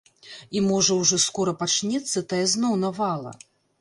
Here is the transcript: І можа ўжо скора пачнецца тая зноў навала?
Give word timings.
І 0.57 0.61
можа 0.69 0.95
ўжо 1.01 1.19
скора 1.25 1.53
пачнецца 1.61 2.27
тая 2.33 2.43
зноў 2.55 2.73
навала? 2.85 3.31